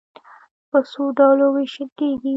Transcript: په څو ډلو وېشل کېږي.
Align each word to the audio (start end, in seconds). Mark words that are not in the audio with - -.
په 0.69 0.79
څو 0.91 1.03
ډلو 1.17 1.45
وېشل 1.55 1.87
کېږي. 1.99 2.29